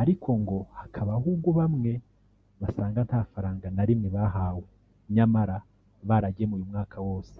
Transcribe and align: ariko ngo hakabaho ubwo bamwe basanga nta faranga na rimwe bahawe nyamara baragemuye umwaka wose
ariko 0.00 0.28
ngo 0.40 0.58
hakabaho 0.78 1.24
ubwo 1.34 1.50
bamwe 1.58 1.92
basanga 2.60 3.00
nta 3.08 3.20
faranga 3.30 3.66
na 3.76 3.82
rimwe 3.88 4.08
bahawe 4.16 4.64
nyamara 5.14 5.56
baragemuye 6.08 6.62
umwaka 6.66 6.98
wose 7.08 7.36